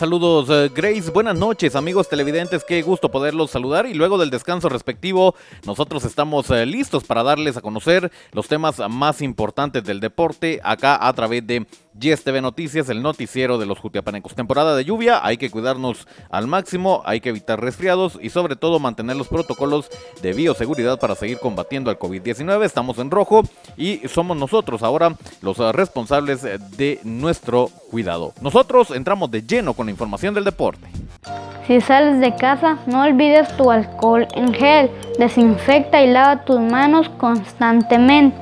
[0.00, 3.84] Saludos eh, Grace, buenas noches amigos televidentes, qué gusto poderlos saludar.
[3.84, 5.34] Y luego del descanso respectivo
[5.66, 11.06] nosotros estamos eh, listos para darles a conocer los temas más importantes del deporte acá
[11.06, 11.66] a través de
[11.98, 14.34] TV Noticias, el noticiero de los Jutiapanecos.
[14.34, 18.78] Temporada de lluvia, hay que cuidarnos al máximo, hay que evitar resfriados y sobre todo
[18.78, 19.90] mantener los protocolos
[20.22, 22.64] de bioseguridad para seguir combatiendo al COVID-19.
[22.64, 23.42] Estamos en rojo
[23.76, 28.32] y somos nosotros ahora los eh, responsables de nuestro cuidado.
[28.40, 30.86] Nosotros entramos de lleno con información del deporte.
[31.66, 34.90] Si sales de casa, no olvides tu alcohol en gel.
[35.18, 38.36] Desinfecta y lava tus manos constantemente.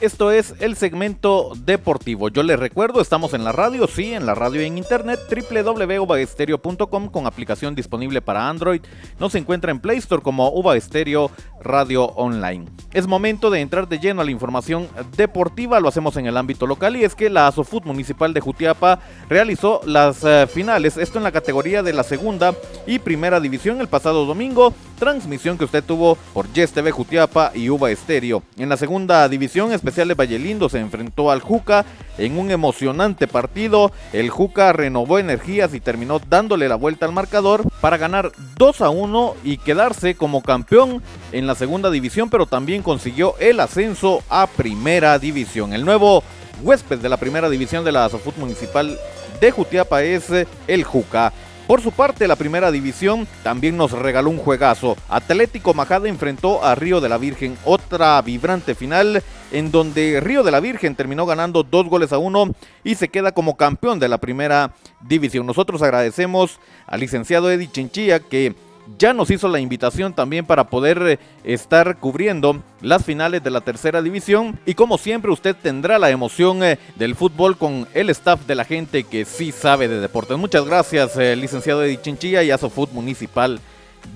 [0.00, 2.30] Esto es el segmento deportivo.
[2.30, 7.08] Yo les recuerdo, estamos en la radio, sí, en la radio y en internet, www.uvaestereo.com
[7.10, 8.80] con aplicación disponible para Android.
[9.18, 12.66] Nos encuentra en Play Store como Uva Estéreo Radio Online.
[12.92, 16.66] Es momento de entrar de lleno a la información deportiva, lo hacemos en el ámbito
[16.66, 21.24] local y es que la Asofut Municipal de Jutiapa realizó las eh, finales, esto en
[21.24, 22.54] la categoría de la segunda
[22.86, 27.70] y primera división el pasado domingo, transmisión que usted tuvo por Yes TV Jutiapa y
[27.70, 28.42] Uva Estéreo.
[28.56, 31.84] En la segunda división, especial de Vallelindo se enfrentó al Juca
[32.18, 33.92] en un emocionante partido.
[34.12, 38.90] El Juca renovó energías y terminó dándole la vuelta al marcador para ganar 2 a
[38.90, 44.46] 1 y quedarse como campeón en la segunda división, pero también consiguió el ascenso a
[44.46, 45.72] primera división.
[45.72, 46.22] El nuevo
[46.62, 48.98] huésped de la primera división de la Asofut Municipal
[49.40, 50.26] de Jutiapa es
[50.66, 51.32] el Juca.
[51.70, 54.96] Por su parte, la primera división también nos regaló un juegazo.
[55.08, 60.50] Atlético Majada enfrentó a Río de la Virgen, otra vibrante final en donde Río de
[60.50, 64.18] la Virgen terminó ganando dos goles a uno y se queda como campeón de la
[64.18, 65.46] primera división.
[65.46, 68.56] Nosotros agradecemos al licenciado Eddie Chinchilla que
[68.98, 73.60] ya nos hizo la invitación también para poder eh, estar cubriendo las finales de la
[73.60, 78.46] tercera división y como siempre usted tendrá la emoción eh, del fútbol con el staff
[78.46, 80.36] de la gente que sí sabe de deportes.
[80.38, 83.60] Muchas gracias eh, licenciado Eddie Chinchilla y Asofut Municipal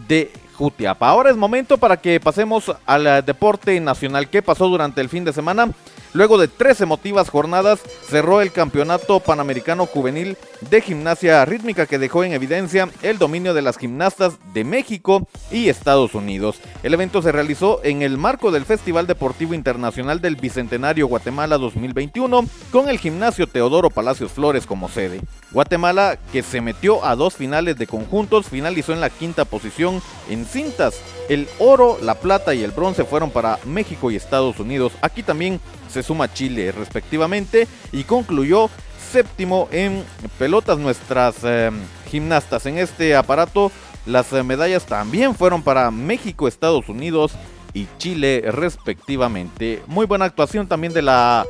[0.09, 1.09] de Jutiapa.
[1.09, 4.28] Ahora es momento para que pasemos al deporte nacional.
[4.28, 5.69] ¿Qué pasó durante el fin de semana?
[6.14, 12.22] Luego de tres emotivas jornadas, cerró el Campeonato Panamericano Juvenil de Gimnasia Rítmica que dejó
[12.22, 16.60] en evidencia el dominio de las gimnastas de México y Estados Unidos.
[16.84, 22.46] El evento se realizó en el marco del Festival Deportivo Internacional del Bicentenario Guatemala 2021
[22.70, 25.20] con el gimnasio Teodoro Palacios Flores como sede.
[25.50, 30.00] Guatemala, que se metió a dos finales de conjuntos, finalizó en la quinta posición
[30.31, 30.94] en cintas.
[31.28, 34.92] El oro, la plata y el bronce fueron para México y Estados Unidos.
[35.00, 35.60] Aquí también
[35.94, 38.69] se suma Chile respectivamente y concluyó
[39.12, 40.05] séptimo en
[40.38, 41.71] pelotas nuestras eh,
[42.10, 42.66] gimnastas.
[42.66, 43.71] En este aparato
[44.06, 47.32] las eh, medallas también fueron para México, Estados Unidos
[47.72, 49.82] y Chile respectivamente.
[49.87, 51.47] Muy buena actuación también de la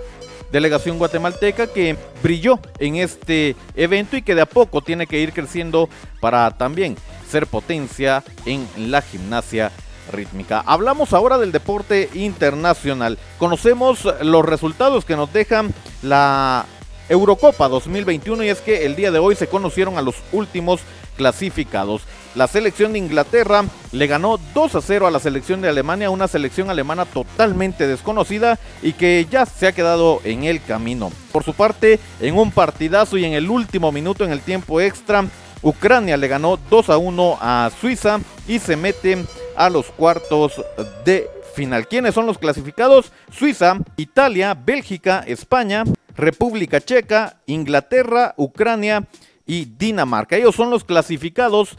[0.53, 5.32] delegación guatemalteca que brilló en este evento y que de a poco tiene que ir
[5.32, 5.88] creciendo
[6.21, 6.97] para también
[7.28, 9.72] ser potencia en la gimnasia
[10.12, 10.62] rítmica.
[10.66, 13.19] Hablamos ahora del deporte internacional.
[13.38, 15.72] Conocemos los resultados que nos dejan
[16.03, 16.66] la
[17.09, 20.81] Eurocopa 2021 y es que el día de hoy se conocieron a los últimos
[21.16, 22.03] clasificados.
[22.34, 26.26] La selección de Inglaterra le ganó 2 a 0 a la selección de Alemania, una
[26.26, 31.12] selección alemana totalmente desconocida y que ya se ha quedado en el camino.
[31.31, 35.25] Por su parte, en un partidazo y en el último minuto en el tiempo extra,
[35.62, 39.25] Ucrania le ganó 2 a 1 a Suiza y se mete
[39.56, 40.62] a los cuartos
[41.04, 41.88] de final.
[41.88, 43.12] ¿Quiénes son los clasificados?
[43.31, 45.84] Suiza, Italia, Bélgica, España,
[46.16, 49.04] República Checa, Inglaterra, Ucrania
[49.47, 50.37] y Dinamarca.
[50.37, 51.76] Ellos son los clasificados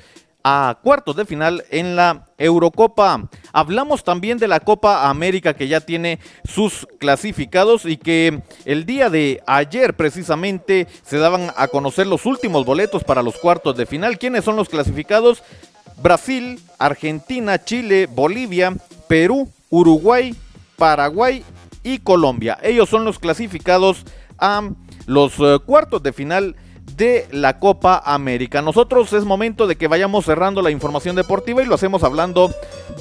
[0.48, 3.30] a cuartos de final en la Eurocopa.
[3.52, 9.10] Hablamos también de la Copa América que ya tiene sus clasificados y que el día
[9.10, 14.20] de ayer precisamente se daban a conocer los últimos boletos para los cuartos de final.
[14.20, 15.42] ¿Quiénes son los clasificados?
[16.02, 18.76] Brasil, Argentina, Chile, Bolivia,
[19.08, 20.36] Perú, Uruguay,
[20.78, 21.44] Paraguay
[21.84, 22.58] y Colombia.
[22.64, 24.06] Ellos son los clasificados
[24.38, 24.70] a
[25.06, 26.56] los eh, cuartos de final
[26.96, 28.62] de la Copa América.
[28.62, 32.52] Nosotros es momento de que vayamos cerrando la información deportiva y lo hacemos hablando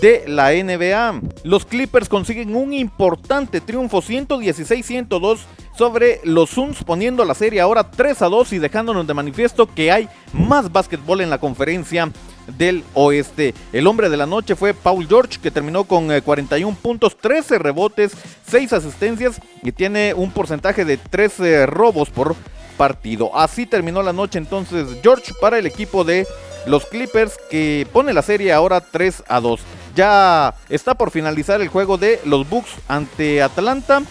[0.01, 1.21] de la NBA.
[1.45, 5.41] Los Clippers consiguen un importante triunfo 116-102
[5.77, 9.93] sobre los Suns poniendo la serie ahora 3 a 2 y dejándonos de manifiesto que
[9.93, 12.11] hay más básquetbol en la conferencia
[12.47, 13.55] del oeste.
[13.73, 17.59] El hombre de la noche fue Paul George, que terminó con 41 eh, puntos, 13
[17.59, 18.13] rebotes,
[18.49, 22.37] 6 asistencias y tiene un porcentaje de 13 robos por
[22.77, 23.37] partido.
[23.37, 26.27] Así terminó la noche entonces George para el equipo de
[26.67, 29.61] los Clippers que pone la serie ahora 3 a 2.
[29.95, 34.03] Ya está por finalizar el juego de los Bucks ante Atlanta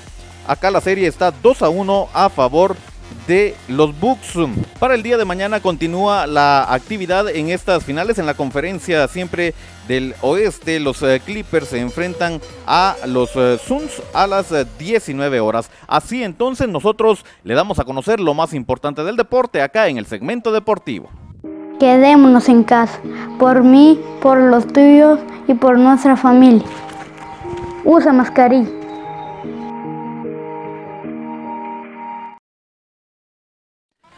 [0.48, 2.93] Acá la serie está 2 a 1 a favor de
[3.70, 4.34] los Bucks.
[4.80, 9.54] Para el día de mañana continúa la actividad en estas finales en la conferencia siempre
[9.88, 10.80] del oeste.
[10.80, 15.70] Los eh, Clippers se enfrentan a los eh, Suns a las 19 eh, horas.
[15.88, 20.06] Así entonces nosotros le damos a conocer lo más importante del deporte acá en el
[20.06, 21.10] segmento deportivo.
[21.80, 23.00] Quedémonos en casa,
[23.40, 26.66] por mí, por los tuyos y por nuestra familia.
[27.86, 28.83] Usa mascarilla.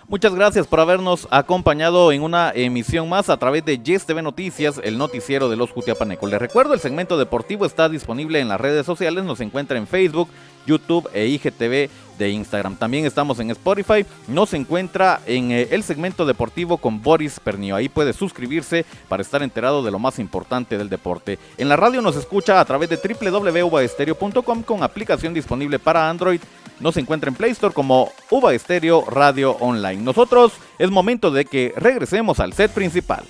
[0.07, 4.79] Muchas gracias por habernos acompañado en una emisión más a través de Yes TV Noticias,
[4.83, 6.29] el noticiero de los Jutiapanecos.
[6.29, 10.29] Les recuerdo, el segmento deportivo está disponible en las redes sociales, nos encuentra en Facebook,
[10.67, 12.75] YouTube e IGTV de Instagram.
[12.75, 17.75] También estamos en Spotify, nos encuentra en eh, el segmento deportivo con Boris Pernio.
[17.75, 21.39] Ahí puede suscribirse para estar enterado de lo más importante del deporte.
[21.57, 26.41] En la radio nos escucha a través de www.ubaestereo.com con aplicación disponible para Android
[26.79, 30.01] nos encuentra en Play Store como Uva Estéreo Radio Online.
[30.01, 33.23] Nosotros es momento de que regresemos al set principal.